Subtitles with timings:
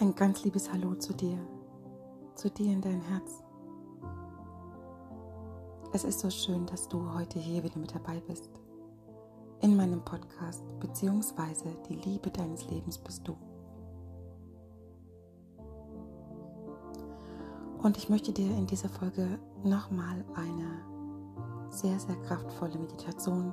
[0.00, 1.36] Ein ganz liebes Hallo zu dir,
[2.34, 3.44] zu dir in dein Herz.
[5.92, 8.48] Es ist so schön, dass du heute hier wieder mit dabei bist.
[9.60, 13.36] In meinem Podcast, beziehungsweise die Liebe deines Lebens bist du.
[17.82, 23.52] Und ich möchte dir in dieser Folge nochmal eine sehr, sehr kraftvolle Meditation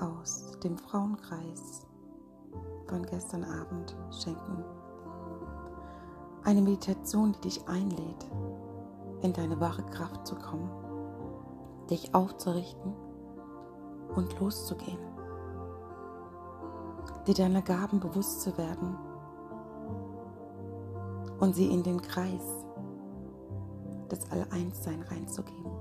[0.00, 1.86] aus dem Frauenkreis
[2.88, 4.64] von gestern Abend schenken.
[6.48, 8.26] Eine Meditation, die dich einlädt,
[9.20, 10.70] in deine wahre Kraft zu kommen,
[11.90, 12.94] dich aufzurichten
[14.16, 14.96] und loszugehen,
[17.26, 18.96] dir deiner Gaben bewusst zu werden
[21.38, 22.64] und sie in den Kreis
[24.10, 25.77] des All-Eins-Sein reinzugeben.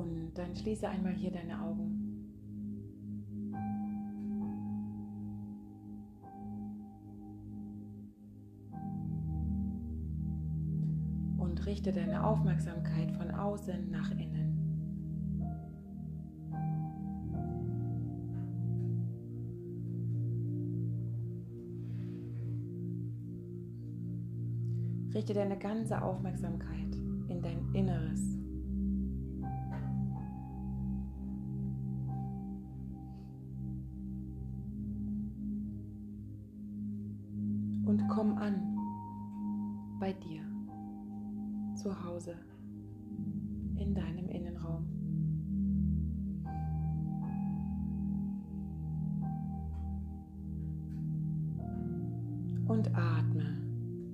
[0.00, 1.96] Und dann schließe einmal hier deine Augen.
[11.36, 14.56] Und richte deine Aufmerksamkeit von außen nach innen.
[25.12, 26.94] Richte deine ganze Aufmerksamkeit
[27.28, 28.39] in dein Inneres.
[38.00, 38.76] Und komm an
[39.98, 40.42] bei dir
[41.74, 42.34] zu Hause
[43.76, 44.86] in deinem Innenraum.
[52.68, 53.58] Und atme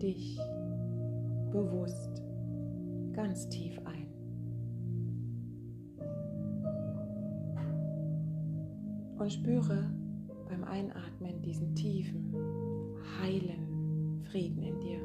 [0.00, 0.38] dich
[1.52, 2.22] bewusst
[3.12, 4.06] ganz tief ein.
[9.18, 9.90] Und spüre
[10.48, 12.34] beim Einatmen diesen tiefen,
[13.20, 13.65] heilen
[14.36, 15.00] Frieden in dir.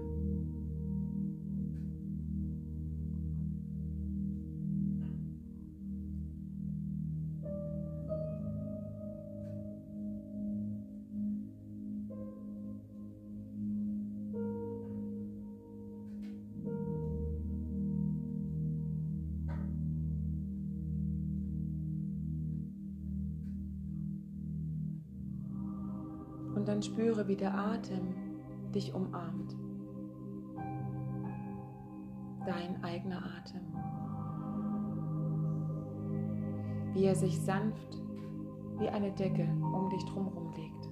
[26.54, 28.31] Und dann spüre, wie der Atem
[28.72, 29.56] dich umarmt.
[32.46, 33.62] Dein eigener Atem.
[36.94, 38.02] Wie er sich sanft
[38.82, 40.91] wie eine Decke um dich drumherum legt.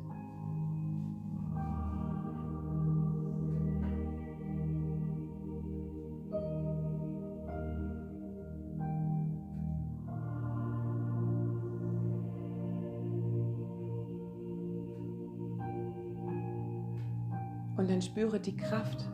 [17.79, 19.09] Und dann spüre die Kraft,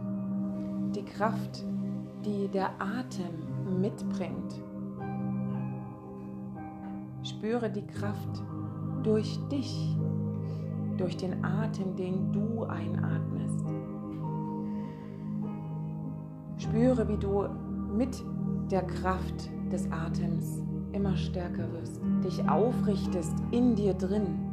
[0.95, 1.63] die Kraft,
[2.25, 4.59] die der Atem mitbringt.
[7.21, 8.43] Spüre die Kraft
[9.03, 9.95] durch dich,
[10.97, 13.63] durch den Atem, den du einatmest.
[16.57, 17.47] Spüre, wie du
[17.95, 18.17] mit
[18.71, 24.44] der Kraft des Atems immer stärker wirst, dich aufrichtest in dir drin.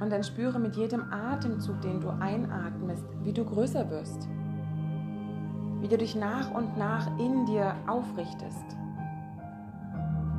[0.00, 4.28] Und dann spüre mit jedem Atemzug, den du einatmest, wie du größer wirst.
[5.80, 8.64] Wie du dich nach und nach in dir aufrichtest.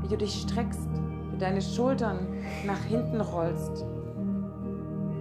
[0.02, 0.90] Wie du dich streckst,
[1.32, 2.28] wie deine Schultern
[2.66, 3.86] nach hinten rollst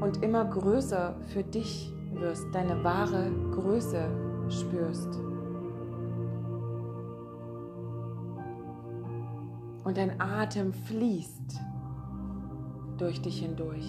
[0.00, 4.08] und immer größer für dich wirst, deine wahre Größe
[4.48, 5.20] spürst.
[9.84, 11.60] Und dein Atem fließt
[12.98, 13.86] durch dich hindurch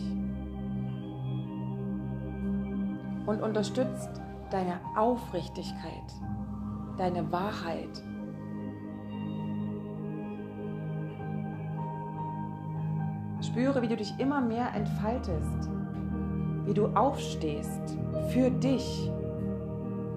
[3.26, 4.10] und unterstützt
[4.52, 6.14] deine Aufrichtigkeit,
[6.98, 8.04] deine Wahrheit.
[13.42, 15.70] Spüre, wie du dich immer mehr entfaltest,
[16.66, 17.96] wie du aufstehst
[18.30, 19.12] für dich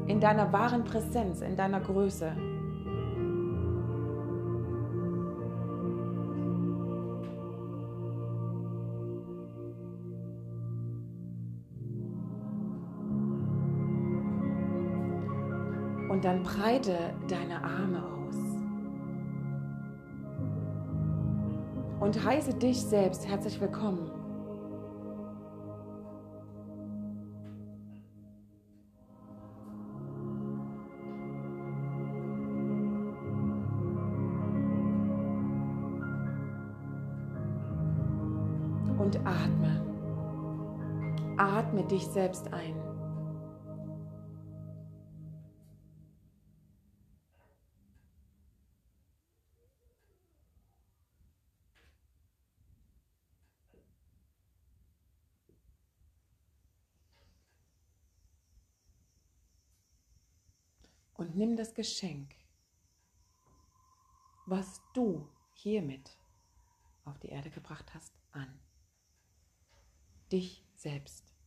[0.06, 2.32] in deiner wahren Präsenz, in deiner Größe.
[16.18, 18.34] Und dann breite deine Arme aus.
[22.00, 24.10] Und heiße dich selbst herzlich willkommen.
[38.98, 39.86] Und atme.
[41.36, 42.97] Atme dich selbst ein.
[61.78, 62.34] Geschenk,
[64.46, 66.18] was du hiermit
[67.04, 68.58] auf die Erde gebracht hast, an.
[70.32, 71.37] Dich selbst.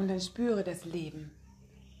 [0.00, 1.30] Und dann spüre das Leben.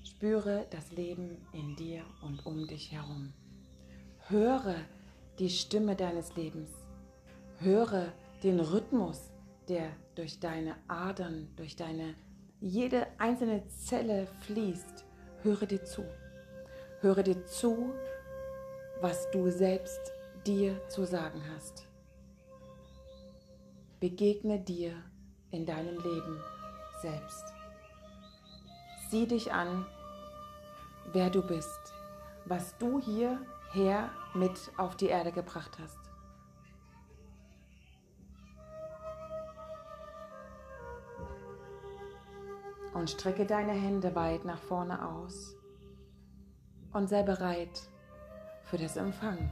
[0.04, 3.34] Spüre das Leben in dir und um dich herum.
[4.28, 4.76] Höre
[5.38, 6.70] die Stimme deines Lebens.
[7.58, 8.10] Höre
[8.42, 9.30] den Rhythmus,
[9.68, 12.14] der durch deine Adern, durch deine
[12.62, 15.04] jede einzelne Zelle fließt.
[15.42, 16.02] Höre dir zu.
[17.02, 17.92] Höre dir zu,
[19.02, 20.00] was du selbst
[20.46, 21.86] dir zu sagen hast.
[24.00, 24.94] Begegne dir
[25.50, 26.40] in deinem Leben
[27.02, 27.59] selbst.
[29.10, 29.86] Sieh dich an,
[31.12, 31.92] wer du bist,
[32.44, 35.98] was du hierher mit auf die Erde gebracht hast.
[42.94, 45.56] Und strecke deine Hände weit nach vorne aus
[46.92, 47.82] und sei bereit
[48.62, 49.50] für das Empfangen.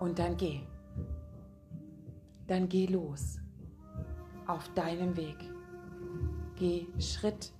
[0.00, 0.60] Und dann geh.
[2.46, 3.38] Dann geh los
[4.46, 5.36] auf deinem Weg.
[6.56, 7.52] Geh Schritt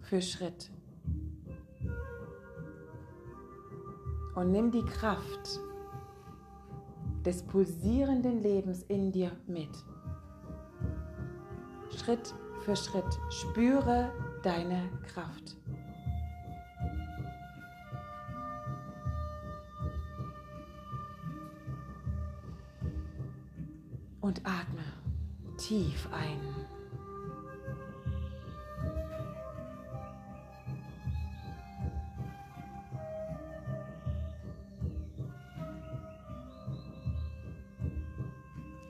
[0.00, 0.70] für Schritt.
[4.34, 5.60] Und nimm die Kraft
[7.24, 9.70] des pulsierenden Lebens in dir mit.
[11.96, 14.12] Schritt für Schritt spüre
[14.42, 15.56] deine Kraft.
[24.26, 24.82] Und atme
[25.56, 26.40] tief ein.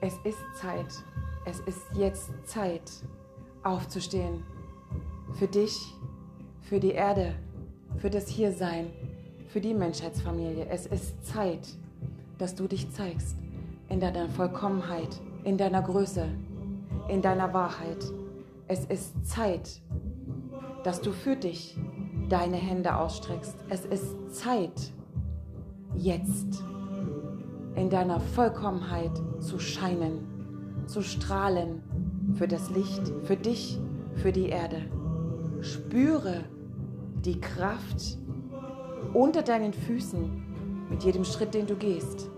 [0.01, 0.87] Es ist Zeit,
[1.45, 2.91] es ist jetzt Zeit,
[3.63, 4.43] aufzustehen.
[5.35, 5.95] Für dich,
[6.63, 7.35] für die Erde,
[7.99, 8.91] für das Hiersein,
[9.49, 10.67] für die Menschheitsfamilie.
[10.71, 11.69] Es ist Zeit,
[12.39, 13.37] dass du dich zeigst
[13.89, 16.27] in deiner Vollkommenheit, in deiner Größe,
[17.09, 18.05] in deiner Wahrheit.
[18.67, 19.81] Es ist Zeit,
[20.83, 21.79] dass du für dich
[22.29, 23.55] deine Hände ausstreckst.
[23.69, 24.93] Es ist Zeit,
[25.95, 26.65] jetzt
[27.77, 31.81] in deiner Vollkommenheit zu scheinen, zu strahlen
[32.35, 33.79] für das Licht, für dich,
[34.17, 34.83] für die Erde.
[35.61, 36.43] Spüre
[37.25, 38.19] die Kraft
[39.15, 42.31] unter deinen Füßen mit jedem Schritt, den du gehst.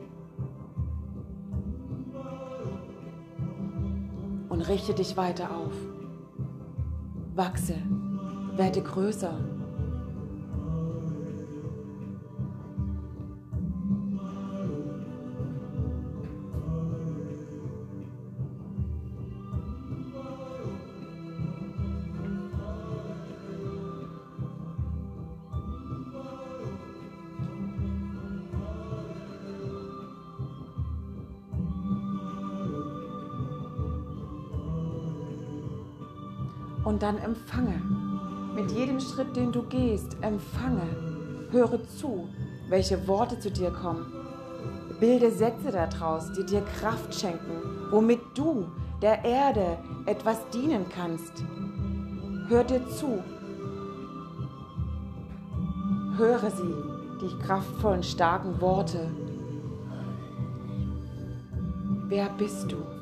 [4.69, 5.73] Richte dich weiter auf.
[7.35, 7.77] Wachse,
[8.57, 9.39] werde größer.
[36.89, 37.83] Und dann empfange.
[38.55, 40.81] Mit jedem Schritt, den du gehst, empfange.
[41.51, 42.27] Höre zu,
[42.71, 44.11] welche Worte zu dir kommen.
[44.99, 48.69] Bilde Sätze daraus, die dir Kraft schenken, womit du
[49.03, 49.77] der Erde
[50.07, 51.45] etwas dienen kannst.
[52.49, 53.23] Hör dir zu.
[56.17, 56.75] Höre sie,
[57.21, 59.11] die kraftvollen, starken Worte.
[62.09, 62.98] Wer bist du?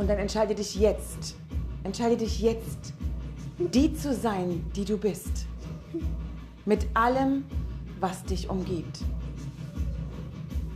[0.00, 1.36] Und dann entscheide dich jetzt,
[1.84, 2.94] entscheide dich jetzt,
[3.58, 5.44] die zu sein, die du bist.
[6.64, 7.44] Mit allem,
[8.00, 9.00] was dich umgibt.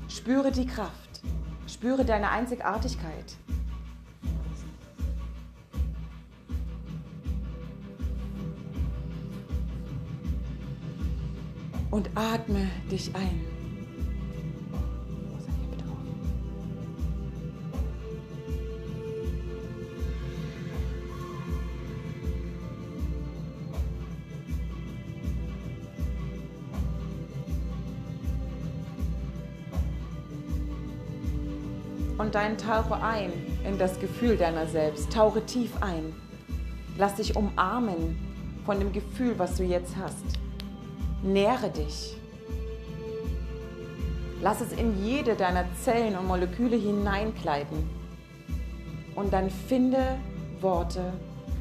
[0.09, 1.23] Spüre die Kraft,
[1.66, 3.37] spüre deine Einzigartigkeit.
[11.90, 13.54] Und atme dich ein.
[32.35, 33.33] Dann tauche ein
[33.64, 35.12] in das Gefühl deiner selbst.
[35.12, 36.12] Tauche tief ein.
[36.99, 38.19] Lass dich umarmen
[38.67, 40.25] von dem Gefühl, was du jetzt hast.
[41.23, 42.17] Nähre dich.
[44.43, 47.88] Lass es in jede deiner Zellen und Moleküle hineinkleiden.
[49.14, 50.19] Und dann finde
[50.61, 51.12] Worte,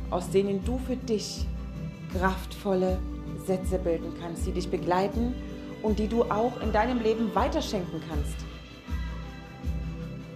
[0.09, 1.45] aus denen du für dich
[2.17, 2.97] kraftvolle
[3.45, 5.35] Sätze bilden kannst, die dich begleiten
[5.83, 8.52] und die du auch in deinem Leben weiterschenken kannst.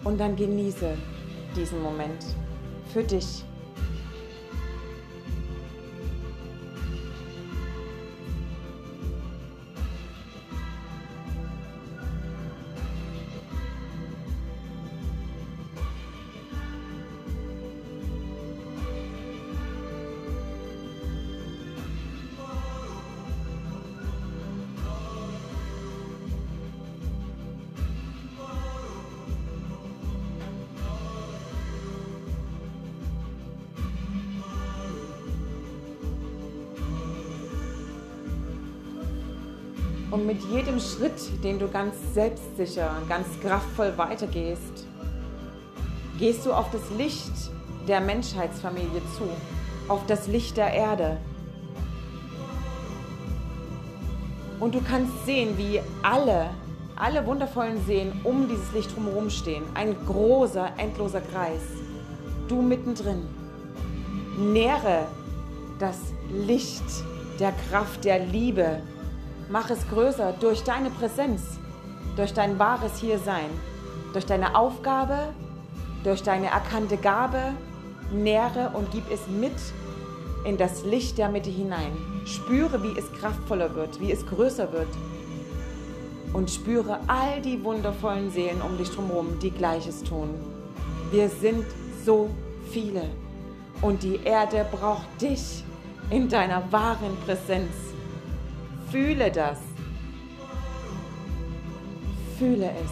[0.04, 0.96] Und dann genieße
[1.56, 2.24] diesen Moment
[2.94, 3.44] für dich.
[40.18, 44.88] Und mit jedem Schritt, den du ganz selbstsicher, ganz kraftvoll weitergehst,
[46.18, 47.32] gehst du auf das Licht
[47.88, 49.26] der Menschheitsfamilie zu,
[49.88, 51.18] auf das Licht der Erde.
[54.60, 56.50] Und du kannst sehen, wie alle,
[56.96, 59.66] alle wundervollen Seen um dieses Licht drumherum stehen.
[59.76, 61.62] Ein großer, endloser Kreis.
[62.48, 63.22] Du mittendrin.
[64.36, 65.06] Nähre
[65.78, 66.00] das
[66.32, 67.04] Licht
[67.40, 68.82] der Kraft der Liebe.
[69.50, 71.42] Mach es größer durch deine Präsenz,
[72.16, 73.50] durch dein wahres Hiersein,
[74.14, 75.34] durch deine Aufgabe,
[76.04, 77.54] durch deine erkannte Gabe.
[78.12, 79.54] Nähre und gib es mit
[80.46, 81.92] in das Licht der Mitte hinein.
[82.26, 84.88] Spüre, wie es kraftvoller wird, wie es größer wird.
[86.32, 90.30] Und spüre all die wundervollen Seelen um dich drumherum, die Gleiches tun.
[91.12, 91.66] Wir sind
[92.06, 92.30] so
[92.72, 93.10] viele.
[93.82, 95.64] Und die Erde braucht dich
[96.10, 97.87] in deiner wahren Präsenz.
[98.92, 99.60] Fühle das.
[102.38, 102.92] Fühle es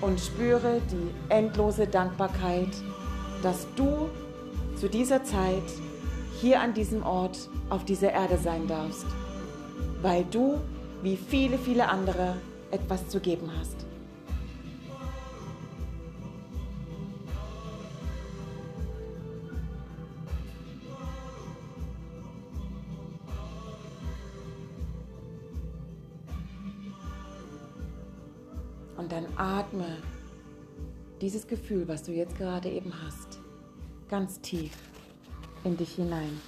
[0.00, 2.68] und spüre die endlose Dankbarkeit,
[3.42, 4.08] dass du
[4.76, 5.62] zu dieser Zeit
[6.40, 7.38] hier an diesem Ort
[7.70, 9.06] auf dieser Erde sein darfst,
[10.02, 10.60] weil du,
[11.02, 12.36] wie viele, viele andere,
[12.70, 13.87] etwas zu geben hast.
[31.28, 33.38] Dieses Gefühl, was du jetzt gerade eben hast,
[34.08, 34.72] ganz tief
[35.62, 36.40] in dich hinein.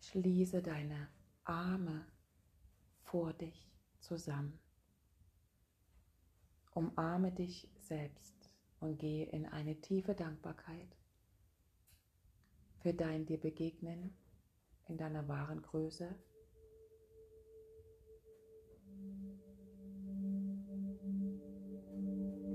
[0.00, 1.08] Schließe deine
[1.44, 2.06] Arme
[3.02, 4.58] vor dich zusammen.
[6.72, 8.48] Umarme dich selbst
[8.80, 11.01] und gehe in eine tiefe Dankbarkeit
[12.82, 14.12] für dein dir begegnen
[14.88, 16.08] in deiner wahren Größe.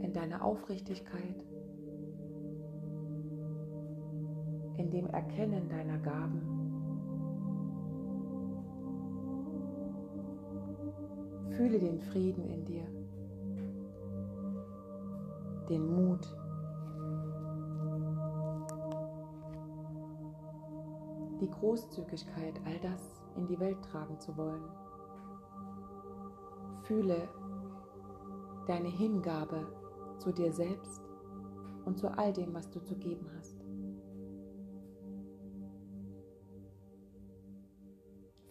[0.02, 1.44] In deiner Aufrichtigkeit,
[4.78, 6.42] in dem Erkennen deiner Gaben.
[11.52, 12.86] Fühle den Frieden in dir
[15.70, 16.28] den Mut.
[21.40, 24.64] Die Großzügigkeit, all das in die Welt tragen zu wollen.
[26.84, 27.30] Fühle
[28.66, 29.68] deine Hingabe
[30.18, 31.02] zu dir selbst
[31.86, 33.56] und zu all dem, was du zu geben hast.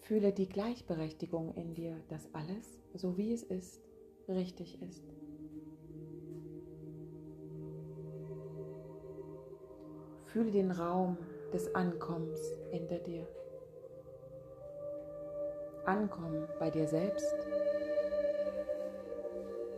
[0.01, 3.83] Fühle die Gleichberechtigung in dir, dass alles, so wie es ist,
[4.29, 5.03] richtig ist.
[10.27, 11.17] Fühle den Raum
[11.57, 12.39] des Ankommens
[12.71, 13.27] hinter dir.
[15.87, 17.35] Ankommen bei dir selbst,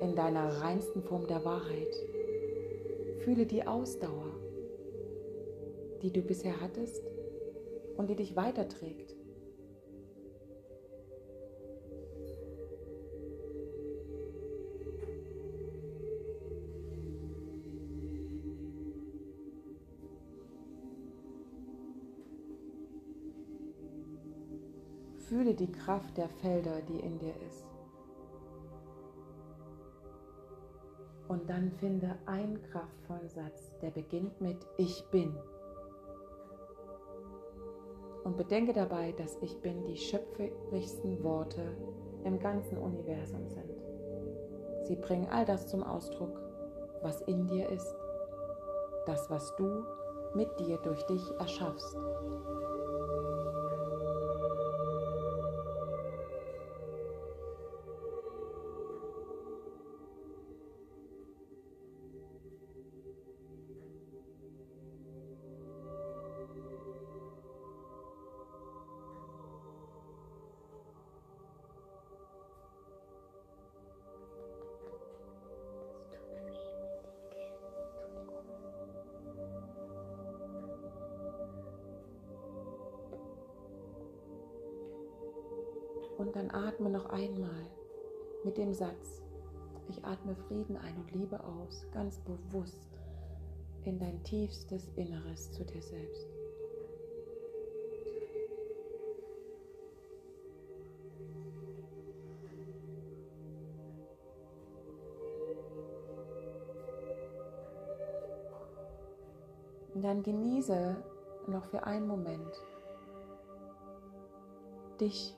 [0.01, 1.95] in deiner reinsten Form der Wahrheit.
[3.21, 4.35] Fühle die Ausdauer,
[6.03, 7.05] die du bisher hattest
[7.97, 9.15] und die dich weiterträgt.
[25.29, 27.67] Fühle die Kraft der Felder, die in dir ist.
[31.29, 35.37] Und dann finde einen kraftvollen Satz, der beginnt mit Ich bin.
[38.25, 41.77] Und bedenke dabei, dass Ich bin die schöpferischsten Worte
[42.25, 43.71] im ganzen Universum sind.
[44.85, 46.41] Sie bringen all das zum Ausdruck,
[47.03, 47.95] was in dir ist,
[49.05, 49.85] das, was du
[50.35, 51.97] mit dir durch dich erschaffst.
[88.49, 89.21] Mit dem Satz,
[89.91, 92.89] ich atme Frieden ein und Liebe aus, ganz bewusst
[93.85, 96.27] in dein tiefstes Inneres zu dir selbst.
[109.93, 110.97] Und dann genieße
[111.49, 112.63] noch für einen Moment
[114.99, 115.37] dich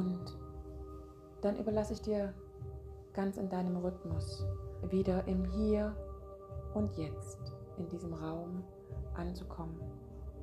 [0.00, 0.38] und
[1.42, 2.32] dann überlasse ich dir
[3.12, 4.44] ganz in deinem Rhythmus
[4.88, 5.94] wieder im Hier
[6.74, 8.64] und Jetzt in diesem Raum
[9.14, 9.78] anzukommen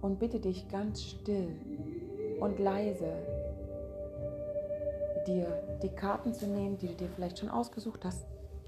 [0.01, 1.55] und bitte dich ganz still
[2.39, 3.11] und leise
[5.25, 5.47] dir
[5.81, 8.25] die Karten zu nehmen, die du dir vielleicht schon ausgesucht hast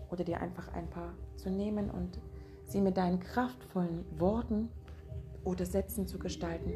[0.09, 2.19] oder dir einfach ein paar zu nehmen und
[2.65, 4.69] sie mit deinen kraftvollen Worten
[5.43, 6.73] oder Sätzen zu gestalten.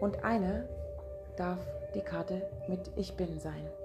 [0.00, 0.68] Und eine
[1.40, 1.58] darf
[1.94, 3.79] die Karte mit Ich bin sein.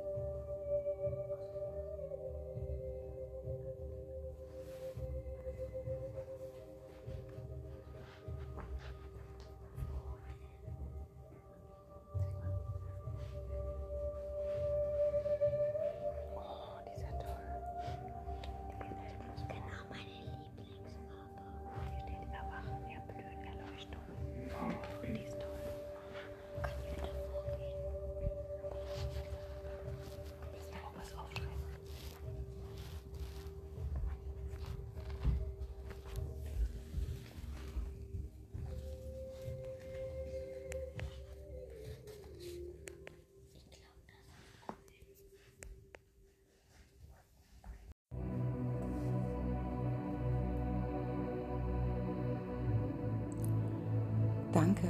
[54.56, 54.88] Danke.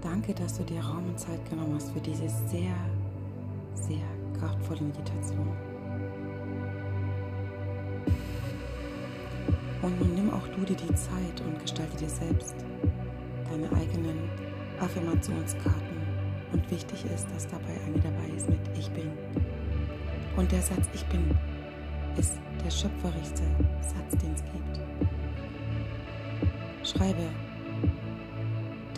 [0.00, 2.72] Danke, dass du dir Raum und Zeit genommen hast für diese sehr,
[3.74, 4.06] sehr
[4.38, 5.48] kraftvolle Meditation.
[9.82, 12.54] Und nun nimm auch du dir die Zeit und gestalte dir selbst
[13.50, 14.30] deine eigenen
[14.78, 15.98] Affirmationskarten.
[16.52, 19.10] Und wichtig ist, dass dabei eine dabei ist mit Ich bin.
[20.36, 21.36] Und der Satz Ich bin
[22.16, 23.42] ist der schöpferischste
[23.80, 24.80] Satz, den es gibt.
[26.86, 27.26] Schreibe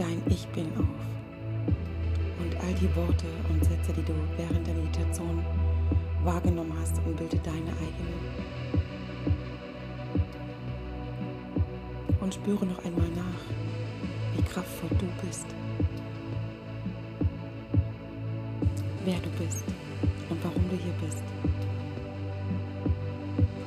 [0.02, 1.00] dein Ich Bin auf.
[2.40, 5.44] Und all die Worte und Sätze, die du während der Meditation
[6.24, 8.20] wahrgenommen hast, und bilde deine eigenen.
[12.20, 13.42] Und spüre noch einmal nach,
[14.36, 15.46] wie kraftvoll du bist.
[19.04, 19.64] Wer du bist
[20.30, 21.22] und warum du hier bist.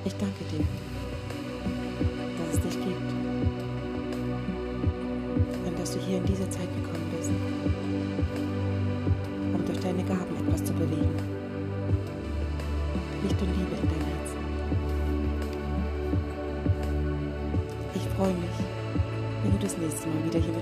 [0.06, 0.66] Ich danke dir,
[6.08, 7.32] hier in diese Zeit gekommen bist,
[9.54, 11.16] um durch deine Gaben etwas zu bewegen.
[13.24, 14.40] Licht und Liebe in dein Herzen.
[17.96, 18.58] Ich freue mich,
[19.44, 20.55] wenn du das nächste Mal wieder hier